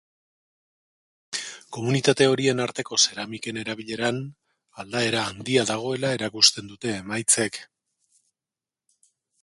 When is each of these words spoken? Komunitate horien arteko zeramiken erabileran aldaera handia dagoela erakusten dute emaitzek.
Komunitate 1.77 2.27
horien 2.31 2.63
arteko 2.65 2.99
zeramiken 3.07 3.61
erabileran 3.65 4.19
aldaera 4.85 5.23
handia 5.35 5.69
dagoela 5.75 6.13
erakusten 6.19 6.73
dute 6.73 6.97
emaitzek. 7.05 7.65